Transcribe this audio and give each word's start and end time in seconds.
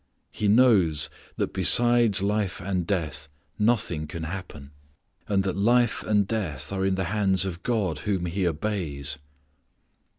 He 0.31 0.47
knows 0.47 1.11
that 1.35 1.53
besides 1.53 2.23
life 2.23 2.59
and 2.59 2.87
death 2.87 3.27
nothing 3.59 4.07
can 4.07 4.23
happen, 4.23 4.71
and 5.27 5.43
that 5.43 5.55
life 5.55 6.01
and 6.01 6.27
death 6.27 6.73
are 6.73 6.83
in 6.83 6.95
the 6.95 7.03
hands 7.13 7.45
of 7.45 7.61
God 7.61 7.99
whom 7.99 8.25
he 8.25 8.47
obeys. 8.47 9.19